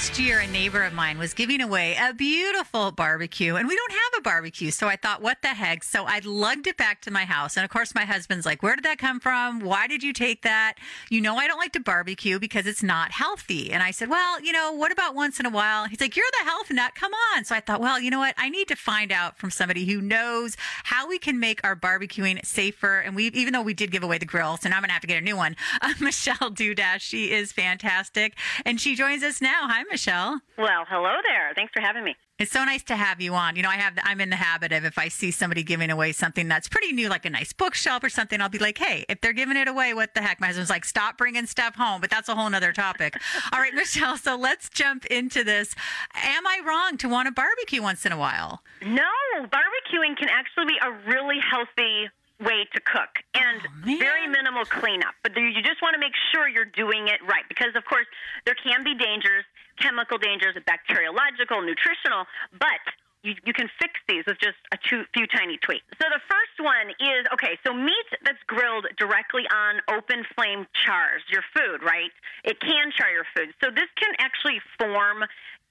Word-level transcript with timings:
Last 0.03 0.19
year, 0.19 0.41
a 0.41 0.49
neighbor 0.49 0.83
of 0.83 0.93
mine 0.93 1.17
was 1.17 1.33
giving 1.33 1.61
away 1.61 1.97
a 1.97 2.13
beautiful 2.13 2.91
barbecue, 2.91 3.55
and 3.55 3.69
we 3.69 3.77
don't 3.77 3.93
have 3.93 4.19
a 4.19 4.21
barbecue. 4.23 4.73
So 4.73 4.89
I 4.89 4.97
thought, 4.97 5.23
what 5.23 5.39
the 5.43 5.49
heck? 5.51 5.85
So 5.85 6.07
I 6.07 6.21
lugged 6.25 6.67
it 6.67 6.77
back 6.77 7.03
to 7.03 7.13
my 7.13 7.25
house. 7.25 7.57
And 7.57 7.63
of 7.63 7.71
course, 7.71 7.95
my 7.95 8.05
husband's 8.05 8.45
like, 8.45 8.65
Where 8.65 8.75
did 8.75 8.85
that 8.85 8.99
come 8.99 9.21
from? 9.21 9.61
Why 9.61 9.87
did 9.87 10.03
you 10.03 10.13
take 10.13 10.43
that? 10.43 10.75
You 11.09 11.21
know, 11.21 11.37
I 11.37 11.47
don't 11.47 11.59
like 11.59 11.73
to 11.75 11.81
barbecue 11.81 12.41
because 12.41 12.67
it's 12.67 12.83
not 12.83 13.13
healthy. 13.13 13.71
And 13.71 13.81
I 13.81 13.93
said, 13.93 14.09
Well, 14.09 14.43
you 14.43 14.51
know, 14.51 14.73
what 14.73 14.91
about 14.91 15.15
once 15.15 15.39
in 15.39 15.47
a 15.47 15.51
while? 15.51 15.87
He's 15.87 16.01
like, 16.01 16.17
You're 16.17 16.27
the 16.41 16.51
health 16.51 16.73
nut. 16.73 16.97
Come 16.97 17.13
on. 17.37 17.45
So 17.45 17.55
I 17.55 17.61
thought, 17.61 17.81
Well, 17.81 18.01
you 18.01 18.11
know 18.11 18.19
what? 18.19 18.35
I 18.37 18.49
need 18.49 18.67
to 18.69 18.77
find 18.77 19.13
out 19.13 19.39
from 19.39 19.53
somebody 19.53 19.87
who 19.87 20.01
knows 20.01 20.57
how 20.83 21.09
we 21.09 21.21
can 21.21 21.39
make 21.39 21.61
our 21.63 21.77
barbecuing 21.77 22.45
safer. 22.45 22.99
And 22.99 23.15
we, 23.15 23.27
even 23.29 23.53
though 23.53 23.63
we 23.63 23.73
did 23.73 23.93
give 23.93 24.03
away 24.03 24.19
the 24.19 24.27
grill, 24.27 24.57
so 24.57 24.69
now 24.69 24.79
I'm 24.79 24.83
going 24.83 24.89
to 24.89 24.95
have 24.95 25.03
to 25.03 25.07
get 25.07 25.19
a 25.19 25.25
new 25.25 25.37
one. 25.37 25.55
Uh, 25.81 25.95
Michelle 26.01 26.51
Dudash, 26.51 27.01
she 27.01 27.33
is 27.33 27.51
fantastic. 27.51 28.37
And 28.65 28.81
she 28.81 28.95
joins 28.95 29.25
us 29.25 29.41
now. 29.41 29.67
Hi, 29.69 29.83
Michelle. 29.93 30.41
Well, 30.57 30.87
hello 30.89 31.15
there. 31.29 31.53
Thanks 31.55 31.71
for 31.75 31.83
having 31.83 32.03
me. 32.03 32.17
It's 32.39 32.51
so 32.51 32.65
nice 32.65 32.83
to 32.85 32.97
have 32.97 33.21
you 33.21 33.35
on. 33.35 33.57
You 33.57 33.63
know, 33.63 33.69
I 33.69 33.77
have 33.77 33.93
I'm 34.03 34.23
in 34.23 34.31
the 34.31 34.37
habit 34.37 34.73
of 34.73 34.87
if 34.87 34.99
I 34.99 35.09
see 35.09 35.31
somebody 35.31 35.63
giving 35.63 35.91
away 35.91 36.13
something 36.13 36.49
that's 36.49 36.67
pretty 36.67 36.93
new, 36.93 37.11
like 37.11 37.27
a 37.27 37.31
nice 37.31 37.53
bookshelf 37.53 38.03
or 38.03 38.09
something, 38.09 38.41
I'll 38.41 38.49
be 38.49 38.59
like, 38.59 38.79
hey, 38.79 39.05
if 39.11 39.21
they're 39.21 39.35
giving 39.35 39.57
it 39.59 39.69
away, 39.69 39.93
what 39.93 40.15
the 40.15 40.23
heck? 40.23 40.41
My 40.41 40.47
husband's 40.47 40.71
like, 40.71 40.87
stop 40.87 41.19
bringing 41.19 41.45
stuff 41.45 41.75
home, 41.75 42.01
but 42.01 42.09
that's 42.09 42.31
a 42.31 42.35
whole 42.35 42.49
nother 42.49 42.73
topic. 42.73 43.17
All 43.53 43.61
right, 43.61 43.75
Michelle. 43.75 44.17
So 44.17 44.35
let's 44.35 44.71
jump 44.71 45.05
into 45.07 45.45
this. 45.45 45.75
Am 46.15 46.47
I 46.47 46.61
wrong 46.67 46.97
to 46.99 47.09
want 47.09 47.27
to 47.27 47.33
barbecue 47.33 47.83
once 47.83 48.07
in 48.07 48.13
a 48.13 48.19
while? 48.19 48.63
No, 48.81 49.03
barbecuing 49.39 50.17
can 50.17 50.31
actually 50.31 50.67
be 50.67 50.79
a 50.83 50.91
really 51.13 51.39
healthy 51.39 52.09
way 52.43 52.67
to 52.75 52.81
cook 52.81 53.23
and 53.35 53.63
Oh, 53.63 53.99
very 53.99 54.27
minimal 54.27 54.65
cleanup. 54.65 55.15
But 55.23 55.37
you 55.37 55.63
just 55.63 55.83
want 55.83 55.95
to 55.95 56.01
make 56.01 56.15
sure 56.33 56.49
you're 56.49 56.73
doing 56.73 57.09
it 57.09 57.21
right 57.27 57.45
because, 57.49 57.75
of 57.75 57.85
course, 57.85 58.07
there 58.45 58.55
can 58.55 58.85
be 58.85 58.95
dangers, 58.95 59.45
chemical 59.79 60.19
dangers, 60.19 60.55
bacteriological, 60.67 61.63
nutritional, 61.63 62.27
but 62.59 62.83
you, 63.23 63.35
you 63.47 63.53
can 63.53 63.71
fix 63.79 63.95
these 64.09 64.25
with 64.27 64.39
just 64.43 64.59
a 64.73 64.79
two, 64.89 65.05
few 65.15 65.27
tiny 65.27 65.59
tweaks. 65.59 65.87
So 66.03 66.11
the 66.11 66.23
first 66.27 66.59
one 66.59 66.91
is 66.99 67.27
okay. 67.33 67.59
So 67.65 67.73
meat 67.73 68.09
that's 68.25 68.43
grilled 68.47 68.87
directly 68.99 69.47
on 69.47 69.79
open 69.95 70.27
flame 70.35 70.67
chars 70.85 71.23
your 71.31 71.43
food, 71.55 71.83
right? 71.83 72.11
It 72.45 72.59
can 72.61 72.91
char 72.91 73.11
your 73.11 73.27
food. 73.35 73.55
So 73.63 73.71
this 73.71 73.91
can 73.95 74.13
actually 74.19 74.59
form 74.79 75.23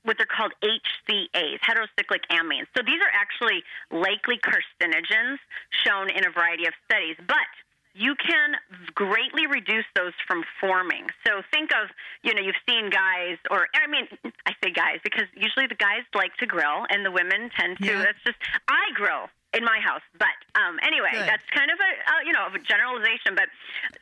what 0.03 0.17
they're 0.17 0.25
called 0.25 0.53
HCAs, 0.63 1.59
heterocyclic 1.59 2.25
amines. 2.31 2.67
So 2.75 2.83
these 2.85 2.99
are 3.01 3.13
actually 3.13 3.63
likely 3.91 4.39
carcinogens 4.39 5.37
shown 5.85 6.09
in 6.09 6.25
a 6.25 6.31
variety 6.31 6.65
of 6.65 6.73
studies, 6.85 7.15
but 7.27 7.49
you 7.93 8.15
can 8.15 8.55
greatly 8.95 9.47
reduce 9.47 9.85
those 9.95 10.13
from 10.27 10.43
forming. 10.59 11.07
So 11.25 11.41
think 11.51 11.71
of, 11.71 11.89
you 12.23 12.33
know, 12.33 12.41
you've 12.41 12.59
seen 12.67 12.89
guys, 12.89 13.37
or 13.49 13.67
I 13.75 13.87
mean, 13.87 14.07
I 14.45 14.53
say 14.63 14.71
guys 14.71 14.99
because 15.03 15.27
usually 15.35 15.67
the 15.67 15.75
guys 15.75 16.03
like 16.15 16.35
to 16.37 16.45
grill 16.45 16.85
and 16.89 17.05
the 17.05 17.11
women 17.11 17.49
tend 17.57 17.77
to. 17.79 17.85
Yeah. 17.85 18.03
That's 18.03 18.21
just 18.25 18.37
I 18.67 18.91
grill 18.95 19.27
in 19.53 19.65
my 19.65 19.79
house, 19.83 20.03
but 20.15 20.31
um, 20.55 20.79
anyway, 20.79 21.11
Good. 21.11 21.27
that's 21.27 21.43
kind 21.51 21.67
of 21.67 21.75
a, 21.75 21.91
a 21.91 22.15
you 22.25 22.31
know 22.31 22.47
a 22.47 22.59
generalization. 22.59 23.35
But 23.35 23.51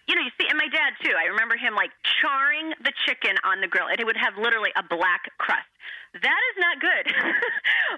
you 0.06 0.14
know, 0.14 0.22
you 0.22 0.30
see, 0.38 0.46
and 0.48 0.58
my 0.58 0.70
dad 0.70 0.94
too. 1.02 1.14
I 1.18 1.26
remember 1.26 1.58
him 1.58 1.74
like 1.74 1.90
charring 2.22 2.74
the 2.86 2.94
chicken 3.06 3.34
on 3.44 3.62
the 3.62 3.68
grill, 3.68 3.90
and 3.90 4.00
it 4.00 4.06
would 4.06 4.18
have 4.18 4.38
literally 4.38 4.70
a 4.78 4.84
black 4.86 5.34
crust. 5.42 5.66
That 6.14 6.42
is 6.54 6.56
not 6.58 6.76
good. 6.82 7.06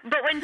but 0.11 0.19
you 0.19 0.39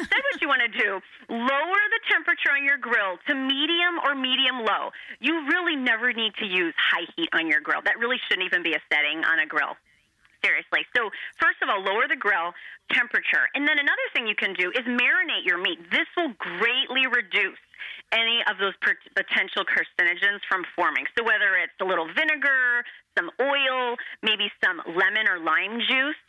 do, 0.68 1.00
lower 1.28 1.82
the 1.90 2.02
temperature 2.10 2.52
on 2.52 2.64
your 2.64 2.78
grill 2.78 3.18
to 3.28 3.34
medium 3.34 3.98
or 4.04 4.14
medium 4.14 4.64
low. 4.64 4.90
You 5.20 5.46
really 5.48 5.76
never 5.76 6.12
need 6.12 6.32
to 6.38 6.46
use 6.46 6.74
high 6.76 7.06
heat 7.16 7.28
on 7.32 7.48
your 7.48 7.60
grill. 7.60 7.80
That 7.84 7.98
really 7.98 8.16
shouldn't 8.28 8.46
even 8.46 8.62
be 8.62 8.74
a 8.74 8.82
setting 8.92 9.24
on 9.24 9.40
a 9.40 9.46
grill. 9.46 9.76
Seriously. 10.44 10.86
So, 10.94 11.10
first 11.42 11.58
of 11.62 11.68
all, 11.68 11.82
lower 11.82 12.06
the 12.06 12.14
grill 12.14 12.54
temperature. 12.94 13.50
And 13.58 13.66
then 13.66 13.78
another 13.78 14.06
thing 14.14 14.26
you 14.30 14.38
can 14.38 14.54
do 14.54 14.70
is 14.70 14.86
marinate 14.86 15.42
your 15.42 15.58
meat. 15.58 15.82
This 15.90 16.06
will 16.16 16.30
greatly 16.38 17.10
reduce 17.10 17.58
any 18.14 18.40
of 18.46 18.56
those 18.62 18.74
potential 19.18 19.66
carcinogens 19.66 20.40
from 20.48 20.62
forming. 20.76 21.04
So, 21.18 21.26
whether 21.26 21.58
it's 21.58 21.74
a 21.82 21.84
little 21.84 22.06
vinegar, 22.06 22.86
some 23.18 23.34
oil, 23.42 23.98
maybe 24.22 24.46
some 24.62 24.78
lemon 24.86 25.26
or 25.26 25.42
lime 25.42 25.82
juice, 25.82 26.22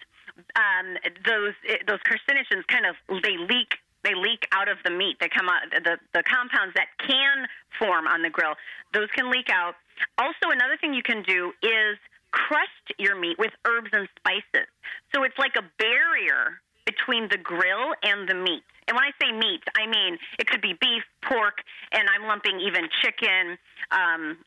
um, 0.56 0.98
those 1.26 1.54
those 1.86 2.02
carcinogens 2.02 2.66
kind 2.68 2.86
of 2.90 2.96
they 3.22 3.38
leak 3.38 3.78
they 4.04 4.16
leak 4.16 4.48
out 4.52 4.70
of 4.70 4.78
the 4.86 4.92
meat. 4.92 5.18
They 5.20 5.29
come 5.40 5.48
out 5.48 5.64
the 5.72 5.98
the 6.14 6.24
compounds 6.24 6.76
that 6.76 6.88
can 7.00 7.48
form 7.80 8.08
on 8.08 8.22
the 8.22 8.30
grill. 8.30 8.56
Those 8.94 9.08
can 9.16 9.32
leak 9.32 9.48
out. 9.50 9.76
Also, 10.18 10.52
another 10.52 10.76
thing 10.80 10.94
you 10.94 11.04
can 11.04 11.24
do 11.24 11.54
is 11.64 11.96
crust 12.32 12.86
your 12.98 13.16
meat 13.16 13.40
with 13.40 13.52
herbs 13.66 13.90
and 13.94 14.08
spices. 14.20 14.68
So 15.16 15.24
it's 15.24 15.38
like 15.38 15.56
a 15.58 15.64
barrier 15.80 16.60
between 16.86 17.28
the 17.30 17.38
grill 17.38 17.96
and 18.04 18.28
the 18.28 18.36
meat. 18.36 18.64
And 18.88 18.96
when 18.96 19.06
I 19.06 19.14
say 19.22 19.32
meat, 19.32 19.64
I 19.78 19.88
mean 19.88 20.18
it 20.38 20.48
could 20.48 20.62
be 20.62 20.74
beef, 20.80 21.04
pork, 21.24 21.64
and 21.92 22.04
I'm 22.10 22.28
lumping 22.28 22.60
even 22.60 22.90
chicken. 23.02 23.58
Um, 23.92 24.38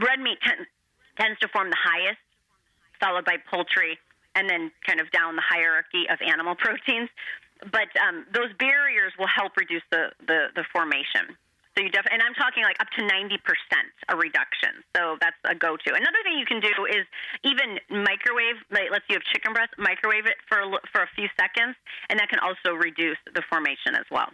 red 0.00 0.20
meat 0.20 0.38
ten- 0.42 0.66
tends 1.18 1.38
to 1.40 1.48
form 1.48 1.70
the 1.70 1.80
highest, 1.80 2.20
followed 3.00 3.24
by 3.24 3.36
poultry, 3.50 3.98
and 4.34 4.48
then 4.48 4.70
kind 4.86 5.00
of 5.00 5.10
down 5.10 5.36
the 5.36 5.42
hierarchy 5.42 6.08
of 6.08 6.18
animal 6.22 6.54
proteins. 6.58 7.10
But 7.60 7.88
um, 8.00 8.26
those 8.32 8.52
barriers 8.58 9.12
will 9.18 9.30
help 9.30 9.56
reduce 9.56 9.82
the, 9.90 10.12
the, 10.26 10.48
the 10.54 10.64
formation. 10.72 11.36
So 11.76 11.84
you 11.84 11.90
def- 11.90 12.08
and 12.10 12.22
I'm 12.22 12.32
talking 12.32 12.64
like 12.64 12.80
up 12.80 12.88
to 12.96 13.02
90% 13.04 13.36
a 14.08 14.16
reduction. 14.16 14.80
So 14.96 15.18
that's 15.20 15.36
a 15.44 15.54
go-to. 15.54 15.92
Another 15.92 16.20
thing 16.24 16.38
you 16.38 16.46
can 16.46 16.60
do 16.60 16.72
is 16.88 17.04
even 17.44 17.76
microwave, 17.92 18.56
like 18.72 18.88
let's 18.90 19.04
say 19.04 19.12
you 19.12 19.20
have 19.20 19.28
chicken 19.28 19.52
breast, 19.52 19.76
microwave 19.76 20.24
it 20.24 20.40
for 20.48 20.64
for 20.90 21.02
a 21.04 21.10
few 21.14 21.28
seconds, 21.36 21.76
and 22.08 22.18
that 22.18 22.30
can 22.30 22.40
also 22.40 22.72
reduce 22.72 23.20
the 23.34 23.42
formation 23.50 23.92
as 23.92 24.08
well. 24.10 24.32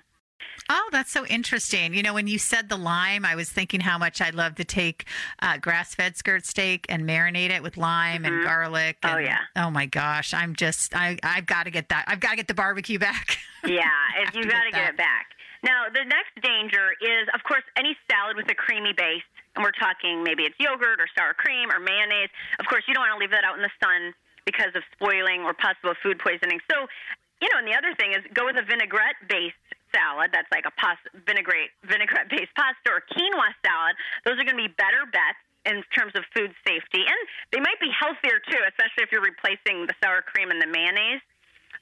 Oh, 0.69 0.89
that's 0.93 1.11
so 1.11 1.27
interesting. 1.27 1.93
You 1.93 2.03
know, 2.03 2.15
when 2.15 2.27
you 2.27 2.39
said 2.39 2.69
the 2.69 2.77
lime, 2.77 3.25
I 3.25 3.35
was 3.35 3.51
thinking 3.51 3.81
how 3.81 3.99
much 3.99 4.21
I'd 4.21 4.35
love 4.35 4.55
to 4.57 4.65
take 4.65 5.07
uh, 5.41 5.59
grass-fed 5.59 6.17
skirt 6.17 6.47
steak 6.47 6.87
and 6.89 7.03
marinate 7.03 7.51
it 7.51 7.63
with 7.63 7.77
lime 7.77 8.25
and 8.25 8.45
garlic. 8.45 8.99
Oh, 9.03 9.19
yeah. 9.19 9.39
Oh 9.57 9.71
my 9.71 9.87
gosh, 9.87 10.33
I'm 10.33 10.55
just 10.55 10.95
I 10.95 11.19
I've 11.23 11.47
got 11.47 11.65
to 11.65 11.71
get 11.71 11.89
that. 11.91 12.05
I've 12.07 12.21
got 12.21 12.31
to 12.31 12.37
get 12.37 12.49
the 12.49 12.55
barbecue 12.55 12.99
back. 12.99 13.39
Yeah, 13.63 13.87
if 14.19 14.35
Have 14.35 14.35
you 14.35 14.51
got 14.51 14.65
to 14.65 14.71
get 14.73 14.83
get 14.83 14.95
it 14.95 14.97
back. 14.97 15.39
Now, 15.63 15.87
the 15.87 16.03
next 16.03 16.35
danger 16.43 16.99
is, 16.99 17.31
of 17.31 17.47
course, 17.47 17.63
any 17.79 17.95
salad 18.11 18.35
with 18.35 18.51
a 18.51 18.55
creamy 18.59 18.93
base, 18.93 19.23
and 19.55 19.63
we're 19.63 19.77
talking 19.79 20.25
maybe 20.25 20.43
it's 20.43 20.59
yogurt 20.59 20.99
or 20.99 21.07
sour 21.17 21.33
cream 21.35 21.71
or 21.71 21.79
mayonnaise. 21.79 22.31
Of 22.59 22.67
course, 22.67 22.83
you 22.89 22.95
don't 22.95 23.07
want 23.07 23.15
to 23.15 23.23
leave 23.23 23.31
that 23.31 23.45
out 23.45 23.55
in 23.55 23.63
the 23.63 23.71
sun 23.79 24.15
because 24.45 24.75
of 24.75 24.83
spoiling 24.91 25.47
or 25.47 25.55
possible 25.55 25.95
food 26.03 26.19
poisoning. 26.19 26.59
So, 26.67 26.91
you 27.39 27.49
know, 27.55 27.63
and 27.63 27.69
the 27.69 27.79
other 27.79 27.95
thing 27.95 28.11
is 28.11 28.27
go 28.35 28.47
with 28.47 28.59
a 28.59 28.67
vinaigrette-based 28.67 29.55
salad. 29.95 30.33
That's 30.33 30.51
like 30.51 30.65
a 30.67 30.75
pasta, 30.75 31.13
vinaigrette 31.15 31.71
vinaigrette-based 31.85 32.53
pasta 32.57 32.89
or 32.91 33.05
quinoa 33.13 33.53
salad. 33.63 33.95
Those 34.25 34.41
are 34.41 34.45
going 34.45 34.59
to 34.59 34.65
be 34.67 34.73
better 34.75 35.07
bets 35.07 35.41
in 35.65 35.85
terms 35.95 36.11
of 36.19 36.27
food 36.35 36.51
safety, 36.67 37.07
and 37.07 37.21
they 37.55 37.63
might 37.63 37.79
be 37.79 37.87
healthier 37.95 38.43
too, 38.43 38.59
especially 38.67 39.07
if 39.07 39.15
you're 39.15 39.23
replacing 39.23 39.87
the 39.87 39.95
sour 40.03 40.23
cream 40.23 40.51
and 40.51 40.59
the 40.59 40.67
mayonnaise. 40.67 41.23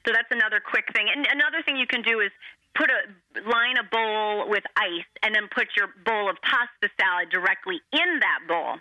So 0.05 0.13
that's 0.13 0.29
another 0.31 0.61
quick 0.61 0.85
thing. 0.93 1.09
And 1.09 1.27
another 1.33 1.65
thing 1.65 1.77
you 1.77 1.87
can 1.87 2.03
do 2.03 2.21
is 2.21 2.31
put 2.75 2.91
a 2.91 3.01
line 3.49 3.77
a 3.79 3.85
bowl 3.85 4.49
with 4.49 4.65
ice 4.77 5.09
and 5.23 5.35
then 5.35 5.49
put 5.55 5.69
your 5.77 5.89
bowl 6.05 6.29
of 6.29 6.37
pasta 6.43 6.93
salad 7.01 7.29
directly 7.31 7.81
in 7.93 8.21
that 8.21 8.41
bowl 8.49 8.77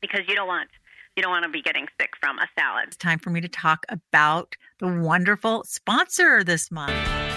because 0.00 0.22
you 0.28 0.34
don't 0.34 0.48
want 0.48 0.68
you 1.16 1.22
don't 1.22 1.32
want 1.32 1.44
to 1.44 1.50
be 1.50 1.62
getting 1.62 1.86
sick 2.00 2.10
from 2.20 2.38
a 2.38 2.46
salad. 2.56 2.84
It's 2.88 2.96
time 2.96 3.18
for 3.18 3.30
me 3.30 3.40
to 3.40 3.48
talk 3.48 3.84
about 3.88 4.56
the 4.78 4.86
wonderful 4.86 5.64
sponsor 5.64 6.44
this 6.44 6.70
month. 6.70 7.27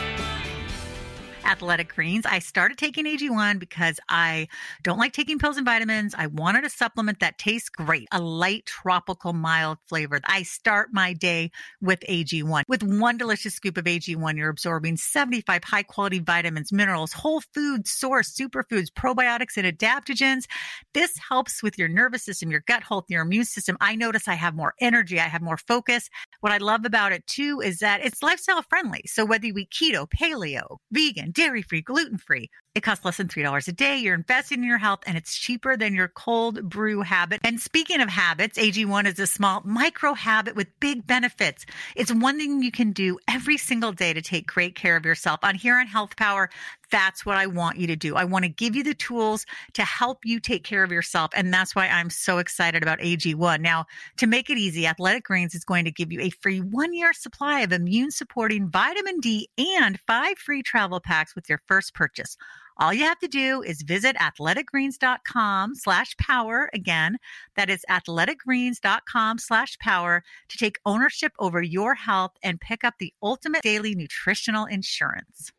Athletic 1.45 1.93
Greens. 1.95 2.25
I 2.25 2.39
started 2.39 2.77
taking 2.77 3.05
AG1 3.05 3.59
because 3.59 3.99
I 4.09 4.47
don't 4.83 4.97
like 4.97 5.13
taking 5.13 5.39
pills 5.39 5.57
and 5.57 5.65
vitamins. 5.65 6.13
I 6.17 6.27
wanted 6.27 6.65
a 6.65 6.69
supplement 6.69 7.19
that 7.21 7.37
tastes 7.37 7.69
great, 7.69 8.07
a 8.11 8.21
light, 8.21 8.65
tropical, 8.65 9.33
mild 9.33 9.77
flavor. 9.87 10.19
I 10.25 10.43
start 10.43 10.89
my 10.91 11.13
day 11.13 11.51
with 11.81 12.01
AG1. 12.09 12.63
With 12.67 12.83
one 12.83 13.17
delicious 13.17 13.55
scoop 13.55 13.77
of 13.77 13.85
AG1, 13.85 14.37
you're 14.37 14.49
absorbing 14.49 14.97
75 14.97 15.63
high 15.63 15.83
quality 15.83 16.19
vitamins, 16.19 16.71
minerals, 16.71 17.13
whole 17.13 17.41
food 17.53 17.87
source, 17.87 18.31
superfoods, 18.31 18.91
probiotics, 18.91 19.57
and 19.57 19.65
adaptogens. 19.65 20.45
This 20.93 21.17
helps 21.29 21.63
with 21.63 21.77
your 21.77 21.87
nervous 21.87 22.23
system, 22.23 22.51
your 22.51 22.63
gut 22.67 22.83
health, 22.83 23.05
your 23.07 23.21
immune 23.21 23.45
system. 23.45 23.77
I 23.79 23.95
notice 23.95 24.27
I 24.27 24.35
have 24.35 24.55
more 24.55 24.73
energy, 24.79 25.19
I 25.19 25.27
have 25.27 25.41
more 25.41 25.57
focus. 25.57 26.09
What 26.41 26.51
I 26.51 26.57
love 26.57 26.85
about 26.85 27.13
it 27.13 27.25
too 27.27 27.61
is 27.63 27.79
that 27.79 28.03
it's 28.05 28.21
lifestyle 28.21 28.61
friendly. 28.63 29.03
So 29.05 29.25
whether 29.25 29.47
you 29.47 29.57
eat 29.57 29.71
keto, 29.71 30.07
paleo, 30.09 30.77
vegan, 30.91 31.21
vegan, 31.21 31.30
dairy 31.31 31.61
free, 31.61 31.81
gluten 31.81 32.17
free. 32.17 32.49
It 32.73 32.83
costs 32.83 33.03
less 33.03 33.17
than 33.17 33.27
$3 33.27 33.67
a 33.67 33.71
day. 33.73 33.97
You're 33.97 34.15
investing 34.15 34.59
in 34.59 34.63
your 34.63 34.77
health 34.77 35.01
and 35.05 35.17
it's 35.17 35.37
cheaper 35.37 35.75
than 35.75 35.93
your 35.93 36.07
cold 36.07 36.69
brew 36.69 37.01
habit. 37.01 37.41
And 37.43 37.59
speaking 37.59 37.99
of 37.99 38.07
habits, 38.07 38.57
AG1 38.57 39.07
is 39.07 39.19
a 39.19 39.27
small 39.27 39.61
micro 39.65 40.13
habit 40.13 40.55
with 40.55 40.67
big 40.79 41.05
benefits. 41.05 41.65
It's 41.97 42.13
one 42.13 42.37
thing 42.37 42.63
you 42.63 42.71
can 42.71 42.93
do 42.93 43.19
every 43.27 43.57
single 43.57 43.91
day 43.91 44.13
to 44.13 44.21
take 44.21 44.47
great 44.47 44.75
care 44.75 44.95
of 44.95 45.03
yourself. 45.03 45.41
On 45.43 45.53
here 45.53 45.75
on 45.75 45.85
Health 45.85 46.15
Power, 46.15 46.49
that's 46.91 47.25
what 47.25 47.35
I 47.35 47.45
want 47.45 47.77
you 47.77 47.87
to 47.87 47.95
do. 47.97 48.15
I 48.15 48.23
want 48.23 48.43
to 48.43 48.49
give 48.49 48.73
you 48.73 48.83
the 48.83 48.93
tools 48.93 49.45
to 49.73 49.83
help 49.83 50.19
you 50.23 50.39
take 50.39 50.63
care 50.63 50.83
of 50.83 50.93
yourself. 50.93 51.31
And 51.35 51.53
that's 51.53 51.75
why 51.75 51.89
I'm 51.89 52.09
so 52.09 52.37
excited 52.37 52.83
about 52.83 52.99
AG1. 52.99 53.59
Now, 53.59 53.85
to 54.15 54.27
make 54.27 54.49
it 54.49 54.57
easy, 54.57 54.87
Athletic 54.87 55.25
Greens 55.25 55.55
is 55.55 55.65
going 55.65 55.83
to 55.85 55.91
give 55.91 56.11
you 56.11 56.21
a 56.21 56.29
free 56.29 56.59
one 56.59 56.93
year 56.93 57.11
supply 57.11 57.61
of 57.61 57.73
immune 57.73 58.11
supporting 58.11 58.69
vitamin 58.69 59.19
D 59.19 59.49
and 59.57 59.99
five 60.07 60.37
free 60.37 60.63
travel 60.63 61.01
packs 61.01 61.35
with 61.35 61.49
your 61.49 61.61
first 61.67 61.93
purchase. 61.93 62.37
All 62.77 62.93
you 62.93 63.03
have 63.03 63.19
to 63.19 63.27
do 63.27 63.61
is 63.61 63.81
visit 63.81 64.15
athleticgreens.com 64.17 65.75
slash 65.75 66.15
power. 66.17 66.69
Again, 66.73 67.17
that 67.55 67.69
is 67.69 67.85
athleticgreens.com 67.89 69.37
slash 69.37 69.77
power 69.79 70.23
to 70.49 70.57
take 70.57 70.79
ownership 70.85 71.33
over 71.39 71.61
your 71.61 71.95
health 71.95 72.31
and 72.43 72.59
pick 72.59 72.83
up 72.83 72.95
the 72.99 73.13
ultimate 73.21 73.61
daily 73.61 73.95
nutritional 73.95 74.65
insurance. 74.65 75.51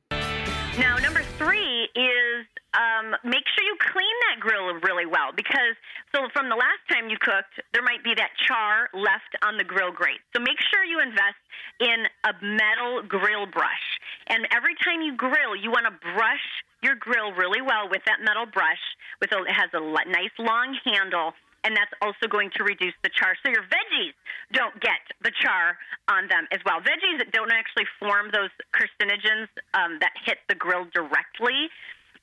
Now, 0.78 0.96
number 0.98 1.22
three 1.38 1.71
is 1.94 2.46
um, 2.72 3.12
make 3.24 3.44
sure 3.52 3.64
you 3.64 3.76
clean 3.80 4.16
that 4.28 4.40
grill 4.40 4.72
really 4.80 5.04
well 5.04 5.32
because 5.36 5.76
so 6.14 6.28
from 6.32 6.48
the 6.48 6.56
last 6.56 6.80
time 6.88 7.08
you 7.08 7.16
cooked, 7.20 7.60
there 7.72 7.82
might 7.82 8.04
be 8.04 8.14
that 8.16 8.32
char 8.48 8.88
left 8.92 9.36
on 9.44 9.56
the 9.56 9.64
grill 9.64 9.92
grate. 9.92 10.20
So 10.34 10.40
make 10.40 10.60
sure 10.72 10.84
you 10.84 11.00
invest 11.00 11.40
in 11.80 12.08
a 12.24 12.32
metal 12.40 13.02
grill 13.04 13.46
brush. 13.46 13.86
And 14.28 14.48
every 14.52 14.74
time 14.84 15.02
you 15.02 15.16
grill, 15.16 15.56
you 15.56 15.70
want 15.70 15.86
to 15.86 15.94
brush 16.14 16.46
your 16.82 16.96
grill 16.96 17.32
really 17.32 17.60
well 17.60 17.88
with 17.88 18.02
that 18.06 18.24
metal 18.24 18.46
brush. 18.46 18.80
With 19.20 19.32
a, 19.32 19.44
it 19.44 19.52
has 19.52 19.70
a 19.72 19.80
nice 19.80 20.34
long 20.38 20.76
handle 20.84 21.32
and 21.64 21.76
that's 21.76 21.92
also 22.02 22.26
going 22.28 22.50
to 22.56 22.64
reduce 22.64 22.94
the 23.02 23.10
char. 23.10 23.34
So 23.44 23.50
your 23.50 23.62
veggies 23.70 24.14
don't 24.52 24.74
get 24.80 25.00
the 25.22 25.30
char 25.30 25.78
on 26.08 26.26
them 26.28 26.46
as 26.50 26.60
well. 26.66 26.80
Veggies 26.80 27.22
don't 27.32 27.52
actually 27.52 27.86
form 27.98 28.30
those 28.32 28.50
carcinogens 28.74 29.46
um, 29.74 29.98
that 30.00 30.12
hit 30.26 30.38
the 30.48 30.54
grill 30.54 30.86
directly. 30.92 31.70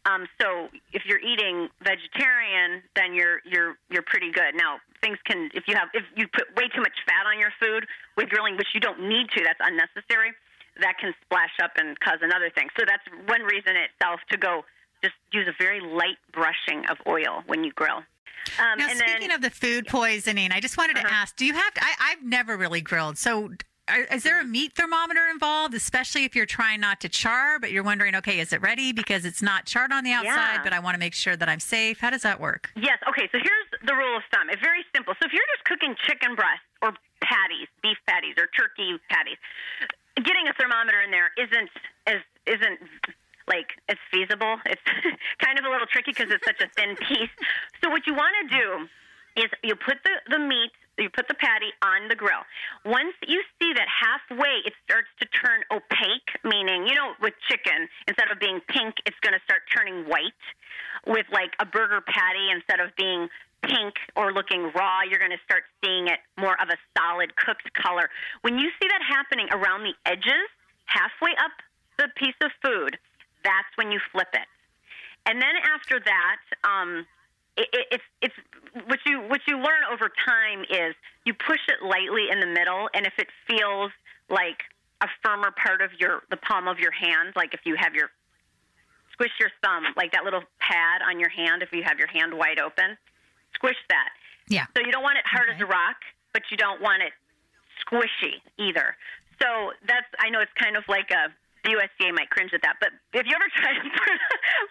Um, 0.06 0.28
so 0.40 0.70
if 0.94 1.04
you're 1.06 1.20
eating 1.20 1.68
vegetarian, 1.84 2.82
then 2.96 3.14
you're 3.14 3.44
you're 3.44 3.76
you're 3.90 4.08
pretty 4.08 4.32
good. 4.32 4.56
Now 4.56 4.80
things 5.02 5.18
can 5.26 5.50
if 5.54 5.68
you 5.68 5.76
have 5.76 5.90
if 5.94 6.04
you 6.16 6.28
put 6.28 6.56
way 6.56 6.72
too 6.72 6.80
much 6.80 6.96
fat 7.06 7.28
on 7.28 7.40
your 7.40 7.52
food 7.60 7.86
with 8.16 8.30
grilling, 8.30 8.56
which 8.56 8.72
you 8.74 8.80
don't 8.80 9.08
need 9.08 9.28
to, 9.36 9.44
that's 9.44 9.60
unnecessary. 9.60 10.32
That 10.80 10.96
can 11.00 11.14
splash 11.28 11.52
up 11.62 11.72
and 11.76 12.00
cause 12.00 12.20
another 12.22 12.50
thing. 12.50 12.70
So 12.80 12.86
that's 12.88 13.04
one 13.28 13.44
reason 13.44 13.76
itself 13.76 14.22
to 14.32 14.38
go 14.38 14.64
just 15.04 15.16
use 15.32 15.48
a 15.48 15.56
very 15.60 15.82
light 15.82 16.20
brushing 16.32 16.86
of 16.90 16.98
oil 17.08 17.44
when 17.48 17.64
you 17.64 17.72
grill. 17.72 18.04
Um, 18.60 18.78
now, 18.78 18.88
speaking 18.90 19.30
then, 19.30 19.32
of 19.32 19.42
the 19.42 19.50
food 19.50 19.88
poisoning, 19.88 20.52
I 20.52 20.60
just 20.60 20.78
wanted 20.78 20.98
uh-huh. 20.98 21.08
to 21.08 21.14
ask: 21.14 21.36
Do 21.36 21.46
you 21.46 21.54
have? 21.54 21.74
To, 21.74 21.84
I, 21.84 22.12
I've 22.12 22.24
never 22.24 22.58
really 22.58 22.82
grilled, 22.82 23.18
so 23.18 23.50
is 24.12 24.24
there 24.24 24.40
a 24.42 24.46
meat 24.46 24.74
thermometer 24.76 25.28
involved, 25.32 25.74
especially 25.74 26.24
if 26.26 26.36
you're 26.36 26.46
trying 26.46 26.80
not 26.80 27.02
to 27.02 27.10
char, 27.10 27.60
but 27.60 27.72
you're 27.72 27.84
wondering, 27.84 28.16
okay, 28.16 28.40
is 28.40 28.54
it 28.54 28.62
ready 28.62 28.92
because 28.92 29.26
it's 29.26 29.42
not 29.42 29.66
charred 29.66 29.92
on 29.92 30.04
the 30.04 30.12
outside, 30.12 30.62
yeah. 30.62 30.64
but 30.64 30.74
I 30.74 30.80
want 30.80 30.96
to 30.96 31.00
make 31.00 31.14
sure 31.14 31.36
that 31.36 31.50
I'm 31.50 31.60
safe? 31.60 32.00
How 32.00 32.10
does 32.10 32.22
that 32.22 32.40
work? 32.40 32.72
Yes. 32.76 33.00
Okay. 33.10 33.28
So 33.32 33.38
here's 33.38 33.82
the 33.86 33.94
rule 33.94 34.18
of 34.18 34.24
thumb. 34.32 34.50
It's 34.50 34.62
very 34.62 34.86
simple. 34.96 35.14
So 35.20 35.26
if 35.26 35.34
you're 35.34 35.50
just 35.56 35.66
cooking 35.66 35.96
chicken 36.08 36.36
breast 36.36 36.62
or 36.82 36.94
patties, 37.22 37.68
beef 37.82 37.98
patties 38.08 38.36
or 38.38 38.48
turkey 38.58 38.98
patties, 39.10 39.38
getting 40.16 40.48
a 40.48 40.54
thermometer 40.54 41.02
in 41.02 41.12
there 41.12 41.32
isn't 41.38 41.70
as 42.08 42.22
isn't 42.46 42.80
like 43.50 43.74
it's 43.90 44.00
feasible. 44.14 44.58
It's 44.66 44.82
kind 45.44 45.58
of 45.60 45.66
a 45.66 45.70
little 45.70 45.88
tricky 45.88 46.12
because 46.12 46.32
it's 46.32 46.46
such 46.46 46.62
a 46.62 46.70
thin 46.78 46.96
piece. 46.96 47.34
So 47.84 47.90
what 47.90 48.06
you 48.08 48.14
want 48.14 48.34
to 48.46 48.56
do 48.56 48.88
is 49.42 49.50
you 49.64 49.76
put 49.76 49.98
the, 50.04 50.16
the 50.30 50.40
meat, 50.40 50.72
you 50.98 51.10
put 51.10 51.28
the 51.28 51.34
patty 51.34 51.72
on 51.82 52.08
the 52.08 52.16
grill. 52.16 52.44
Once 52.86 53.16
you 53.26 53.42
see 53.60 53.74
that 53.74 53.88
halfway 53.88 54.62
it 54.66 54.74
starts 54.84 55.08
to 55.20 55.26
turn 55.32 55.64
opaque, 55.72 56.30
meaning, 56.44 56.88
you 56.88 56.96
know, 56.96 57.14
with 57.22 57.34
chicken, 57.48 57.88
instead 58.08 58.30
of 58.32 58.40
being 58.40 58.60
pink, 58.68 58.96
it's 59.06 59.20
going 59.22 59.34
to 59.34 59.44
start 59.44 59.64
turning 59.74 60.08
white. 60.08 60.38
With 61.08 61.26
like 61.32 61.56
a 61.60 61.66
burger 61.66 62.02
patty, 62.02 62.52
instead 62.52 62.80
of 62.80 62.92
being 62.98 63.30
pink 63.64 63.96
or 64.16 64.34
looking 64.34 64.72
raw, 64.76 65.02
you're 65.08 65.20
going 65.20 65.36
to 65.36 65.44
start 65.44 65.64
seeing 65.84 66.08
it 66.08 66.20
more 66.38 66.60
of 66.62 66.68
a 66.70 66.78
solid 66.98 67.36
cooked 67.36 67.72
color. 67.74 68.10
When 68.42 68.60
you 68.60 68.70
see 68.82 68.88
that 68.88 69.02
happening 69.08 69.48
around 69.52 69.84
the 69.84 69.96
edges, 70.06 70.48
halfway 70.86 71.32
up 71.40 71.56
the 71.98 72.08
piece 72.16 72.36
of 72.42 72.52
food, 72.62 72.98
that's 73.44 73.72
when 73.76 73.92
you 73.92 74.00
flip 74.12 74.30
it. 74.34 74.48
And 75.26 75.42
then 75.42 75.56
after 75.76 76.00
that, 76.00 76.42
um, 76.64 77.06
it, 77.58 77.68
it, 77.74 77.88
it's 77.92 78.04
it's 78.22 78.36
what 78.88 79.00
you 79.06 79.22
what 79.22 79.42
you 79.48 79.58
learn 79.58 79.84
over 79.92 80.10
time 80.26 80.62
is 80.70 80.96
you 81.26 81.34
push 81.34 81.60
it 81.68 81.84
lightly 81.86 82.28
in 82.32 82.40
the 82.40 82.48
middle, 82.48 82.90
and 82.94 83.06
if 83.06 83.14
it 83.18 83.28
feels 83.48 83.92
like 84.30 84.64
a 85.02 85.08
firmer 85.24 85.52
part 85.52 85.82
of 85.82 85.92
your 86.00 86.24
the 86.30 86.38
palm 86.38 86.68
of 86.68 86.80
your 86.80 86.92
hand, 86.92 87.34
like 87.36 87.54
if 87.54 87.62
you 87.66 87.76
have 87.76 87.94
your 87.94 88.10
squish 89.14 89.32
your 89.40 89.52
thumb, 89.62 89.84
like 89.98 90.14
that 90.14 90.24
little 90.24 90.44
pad 90.60 91.02
on 91.04 91.20
your 91.20 91.30
hand, 91.30 91.62
if 91.62 91.74
you 91.74 91.84
have 91.84 92.00
your 92.00 92.08
hand 92.08 92.34
wide 92.34 92.60
open, 92.60 92.98
squish 93.54 93.78
that. 93.90 94.10
Yeah. 94.48 94.66
So 94.76 94.82
you 94.82 94.92
don't 94.92 95.04
want 95.04 95.18
it 95.18 95.26
hard 95.28 95.50
okay. 95.50 95.56
as 95.58 95.62
a 95.62 95.66
rock, 95.66 95.98
but 96.34 96.44
you 96.50 96.58
don't 96.58 96.82
want 96.82 97.04
it 97.04 97.12
squishy 97.84 98.40
either. 98.58 98.96
So 99.42 99.72
that's 99.88 100.08
I 100.20 100.30
know 100.30 100.40
it's 100.40 100.56
kind 100.56 100.78
of 100.78 100.84
like 100.88 101.12
a 101.12 101.32
the 101.64 101.76
USDA 101.76 102.14
might 102.14 102.30
cringe 102.30 102.52
at 102.54 102.62
that. 102.62 102.80
But 102.80 102.96
if 103.14 103.26
you 103.28 103.36
ever 103.36 103.50
try 103.60 103.74
to 103.76 103.84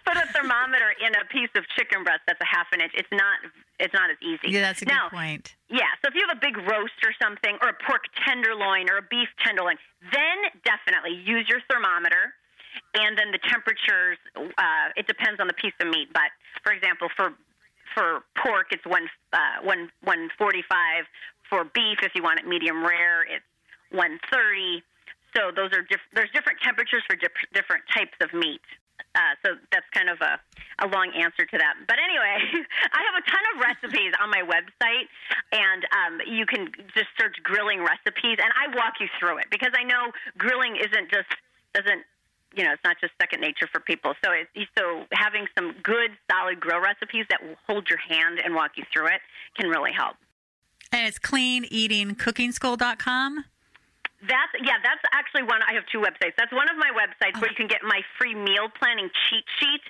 put, 0.05 0.17
a 0.17 0.25
thermometer 0.33 0.91
in 0.99 1.15
a 1.15 1.23
piece 1.29 1.53
of 1.55 1.63
chicken 1.77 2.03
breast 2.03 2.21
that's 2.27 2.41
a 2.41 2.49
half 2.49 2.67
an 2.73 2.81
inch, 2.81 2.93
it's 2.95 3.11
not 3.11 3.39
it's 3.79 3.93
not 3.93 4.09
as 4.09 4.17
easy. 4.21 4.51
Yeah, 4.51 4.61
that's 4.61 4.81
a 4.81 4.85
now, 4.85 5.07
good 5.07 5.15
point. 5.15 5.55
Yeah, 5.69 5.87
so 6.01 6.09
if 6.09 6.15
you 6.15 6.25
have 6.27 6.35
a 6.35 6.41
big 6.41 6.57
roast 6.57 6.99
or 7.05 7.15
something, 7.21 7.55
or 7.61 7.69
a 7.69 7.77
pork 7.87 8.03
tenderloin 8.25 8.89
or 8.89 8.99
a 8.99 9.05
beef 9.07 9.29
tenderloin, 9.45 9.77
then 10.11 10.37
definitely 10.65 11.15
use 11.15 11.47
your 11.47 11.61
thermometer. 11.71 12.35
And 12.93 13.17
then 13.17 13.31
the 13.31 13.39
temperatures, 13.39 14.17
uh, 14.35 14.93
it 14.95 15.07
depends 15.07 15.39
on 15.39 15.47
the 15.47 15.53
piece 15.53 15.73
of 15.79 15.87
meat. 15.87 16.09
But 16.13 16.33
for 16.63 16.71
example, 16.71 17.07
for 17.15 17.33
for 17.93 18.23
pork, 18.35 18.67
it's 18.71 18.85
one 18.85 19.07
uh, 19.33 19.63
one 19.63 19.89
one 20.03 20.29
forty 20.37 20.63
five. 20.67 21.05
For 21.49 21.63
beef, 21.63 21.99
if 22.03 22.13
you 22.13 22.21
want 22.21 22.39
it 22.39 22.47
medium 22.47 22.83
rare, 22.85 23.23
it's 23.23 23.45
one 23.91 24.19
thirty 24.31 24.83
so 25.35 25.51
those 25.55 25.71
are 25.73 25.81
diff- 25.81 26.09
there's 26.13 26.29
different 26.31 26.59
temperatures 26.61 27.03
for 27.07 27.15
diff- 27.15 27.31
different 27.53 27.83
types 27.93 28.17
of 28.21 28.33
meat. 28.33 28.61
Uh, 29.15 29.33
so 29.43 29.55
that's 29.71 29.89
kind 29.91 30.07
of 30.09 30.21
a, 30.21 30.39
a 30.85 30.87
long 30.87 31.11
answer 31.17 31.43
to 31.45 31.57
that. 31.57 31.73
But 31.87 31.97
anyway, 31.97 32.37
I 32.93 33.01
have 33.01 33.15
a 33.17 33.25
ton 33.25 33.41
of 33.55 33.61
recipes 33.65 34.13
on 34.21 34.29
my 34.29 34.43
website, 34.45 35.09
and 35.51 35.83
um, 35.89 36.21
you 36.27 36.45
can 36.45 36.69
just 36.93 37.09
search 37.17 37.41
grilling 37.43 37.81
recipes, 37.81 38.37
and 38.37 38.53
I 38.53 38.69
walk 38.75 38.99
you 38.99 39.07
through 39.19 39.39
it 39.39 39.47
because 39.49 39.71
I 39.73 39.83
know 39.83 40.11
grilling 40.37 40.75
isn't 40.77 41.09
just 41.09 41.33
doesn't 41.73 42.05
you 42.55 42.63
know 42.63 42.71
it's 42.73 42.83
not 42.83 42.97
just 43.01 43.13
second 43.19 43.41
nature 43.41 43.67
for 43.71 43.79
people. 43.79 44.13
So 44.23 44.29
it's 44.31 44.69
so 44.77 45.05
having 45.11 45.47
some 45.57 45.73
good 45.81 46.11
solid 46.29 46.59
grill 46.59 46.81
recipes 46.81 47.25
that 47.29 47.41
will 47.41 47.55
hold 47.67 47.89
your 47.89 47.97
hand 47.99 48.39
and 48.43 48.53
walk 48.53 48.77
you 48.77 48.83
through 48.93 49.07
it 49.07 49.21
can 49.57 49.67
really 49.69 49.91
help. 49.91 50.17
And 50.91 51.07
it's 51.07 51.17
cleaneatingcookingschool.com. 51.19 53.45
That's 54.21 54.51
yeah, 54.59 54.75
that's 54.83 54.99
actually 55.13 55.43
one 55.43 55.61
I 55.63 55.71
have 55.73 55.85
two 55.87 55.99
websites. 55.99 56.33
That's 56.37 56.51
one 56.51 56.69
of 56.69 56.75
my 56.75 56.91
websites 56.91 57.37
okay. 57.37 57.39
where 57.39 57.49
you 57.49 57.55
can 57.55 57.67
get 57.67 57.83
my 57.83 58.01
free 58.17 58.35
meal 58.35 58.67
planning 58.67 59.09
cheat 59.29 59.45
sheet. 59.59 59.81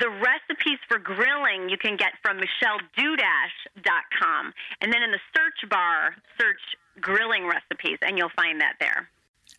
The 0.00 0.10
recipes 0.10 0.80
for 0.88 0.98
grilling 0.98 1.70
you 1.70 1.78
can 1.78 1.96
get 1.96 2.14
from 2.22 2.40
michelledudash.com. 2.42 4.52
And 4.80 4.92
then 4.92 5.02
in 5.02 5.12
the 5.12 5.20
search 5.30 5.70
bar, 5.70 6.16
search 6.38 6.58
grilling 7.00 7.46
recipes 7.46 7.98
and 8.02 8.18
you'll 8.18 8.34
find 8.34 8.60
that 8.60 8.74
there. 8.80 9.08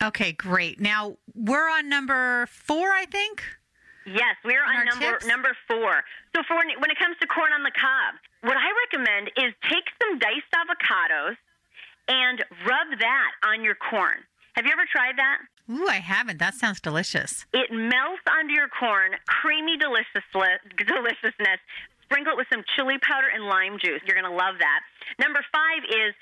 Okay, 0.04 0.34
great. 0.34 0.80
Now, 0.80 1.18
we're 1.34 1.68
on 1.70 1.90
number 1.90 2.46
4, 2.48 2.92
I 2.92 3.06
think. 3.06 3.44
Yes, 4.06 4.36
we're 4.44 4.64
on 4.64 4.86
number 4.86 5.14
tips? 5.14 5.26
number 5.26 5.56
4. 5.68 6.04
So 6.36 6.44
for 6.48 6.56
when 6.56 6.70
it 6.70 7.00
comes 7.00 7.18
to 7.22 7.28
corn 7.28 7.52
on 7.54 7.64
the 7.64 7.72
cob, 7.72 8.16
what 8.42 8.58
I 8.58 8.70
recommend 8.88 9.32
is 9.38 9.54
take 9.68 9.86
some 10.02 10.20
diced 10.20 10.52
avocados 10.54 11.38
and 12.08 12.44
rub 12.66 13.00
that 13.00 13.32
on 13.44 13.64
your 13.64 13.76
corn. 13.76 14.24
Have 14.54 14.66
you 14.66 14.72
ever 14.72 14.86
tried 14.90 15.18
that? 15.18 15.38
Ooh, 15.70 15.88
I 15.88 16.00
haven't. 16.00 16.40
That 16.40 16.56
sounds 16.56 16.80
delicious. 16.80 17.46
It 17.54 17.70
melts 17.72 18.24
onto 18.26 18.54
your 18.54 18.70
corn, 18.70 19.12
creamy 19.28 19.78
deliciousness. 19.78 21.60
Sprinkle 22.04 22.34
it 22.34 22.38
with 22.38 22.48
some 22.52 22.64
chili 22.76 22.98
powder 23.04 23.28
and 23.28 23.46
lime 23.46 23.78
juice. 23.84 24.00
You're 24.08 24.16
going 24.16 24.32
to 24.32 24.38
love 24.38 24.56
that. 24.60 24.80
Number 25.20 25.44
five 25.52 25.84
is 25.92 26.16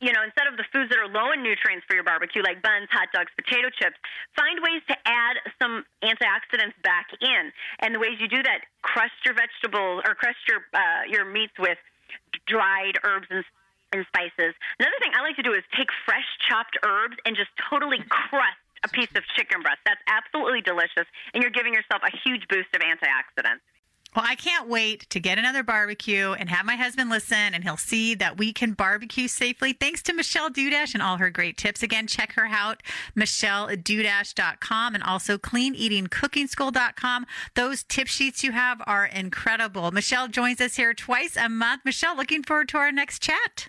you 0.00 0.12
know, 0.12 0.22
instead 0.22 0.46
of 0.46 0.56
the 0.56 0.64
foods 0.72 0.90
that 0.92 0.98
are 1.00 1.08
low 1.08 1.32
in 1.32 1.42
nutrients 1.42 1.88
for 1.88 1.94
your 1.94 2.04
barbecue, 2.04 2.42
like 2.42 2.60
buns, 2.60 2.88
hot 2.92 3.08
dogs, 3.12 3.32
potato 3.36 3.72
chips, 3.72 3.96
find 4.36 4.60
ways 4.60 4.84
to 4.88 4.96
add 5.08 5.40
some 5.56 5.84
antioxidants 6.04 6.76
back 6.84 7.08
in. 7.20 7.52
And 7.80 7.94
the 7.94 7.98
ways 7.98 8.20
you 8.20 8.28
do 8.28 8.42
that, 8.42 8.68
crush 8.82 9.12
your 9.24 9.34
vegetables 9.34 10.04
or 10.04 10.14
crush 10.14 10.36
your 10.48 10.60
uh, 10.74 11.08
your 11.08 11.24
meats 11.24 11.56
with 11.58 11.78
dried 12.46 12.98
herbs 13.04 13.26
and 13.30 13.44
and 13.92 14.06
spices. 14.06 14.54
Another 14.78 14.98
thing 15.00 15.12
I 15.14 15.22
like 15.22 15.36
to 15.36 15.42
do 15.42 15.52
is 15.52 15.62
take 15.76 15.88
fresh 16.04 16.26
chopped 16.48 16.78
herbs 16.84 17.16
and 17.24 17.36
just 17.36 17.50
totally 17.70 17.98
crust 18.08 18.60
a 18.82 18.88
piece 18.88 19.10
of 19.14 19.22
chicken 19.36 19.62
breast. 19.62 19.80
That's 19.84 20.00
absolutely 20.08 20.62
delicious, 20.62 21.06
and 21.34 21.42
you're 21.42 21.52
giving 21.52 21.74
yourself 21.74 22.02
a 22.02 22.12
huge 22.24 22.48
boost 22.48 22.72
of 22.74 22.80
antioxidants. 22.80 23.60
Well, 24.16 24.24
I 24.26 24.34
can't 24.34 24.68
wait 24.68 25.08
to 25.10 25.20
get 25.20 25.38
another 25.38 25.62
barbecue 25.62 26.32
and 26.32 26.48
have 26.48 26.66
my 26.66 26.74
husband 26.74 27.10
listen, 27.10 27.54
and 27.54 27.62
he'll 27.62 27.76
see 27.76 28.16
that 28.16 28.38
we 28.38 28.52
can 28.52 28.72
barbecue 28.72 29.28
safely. 29.28 29.72
Thanks 29.72 30.02
to 30.02 30.12
Michelle 30.12 30.50
Dudash 30.50 30.94
and 30.94 31.02
all 31.02 31.18
her 31.18 31.30
great 31.30 31.56
tips. 31.56 31.84
Again, 31.84 32.08
check 32.08 32.32
her 32.32 32.46
out, 32.46 32.82
michelledudash.com 33.16 34.96
and 34.96 35.04
also 35.04 35.38
cleaneatingcookingschool.com. 35.38 37.26
Those 37.54 37.84
tip 37.84 38.08
sheets 38.08 38.42
you 38.42 38.50
have 38.50 38.82
are 38.84 39.06
incredible. 39.06 39.92
Michelle 39.92 40.26
joins 40.26 40.60
us 40.60 40.74
here 40.74 40.92
twice 40.92 41.36
a 41.36 41.48
month. 41.48 41.82
Michelle, 41.84 42.16
looking 42.16 42.42
forward 42.42 42.68
to 42.70 42.78
our 42.78 42.90
next 42.90 43.22
chat. 43.22 43.68